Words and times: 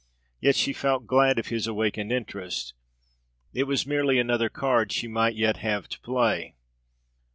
Yet 0.39 0.55
she 0.55 0.73
felt 0.73 1.05
glad 1.05 1.37
of 1.37 1.49
his 1.49 1.67
awakened 1.67 2.11
interest. 2.11 2.73
It 3.53 3.65
was 3.65 3.85
merely 3.85 4.17
another 4.17 4.49
card 4.49 4.91
she 4.91 5.07
might 5.07 5.35
yet 5.35 5.57
have 5.57 5.87
to 5.89 5.99
play. 5.99 6.55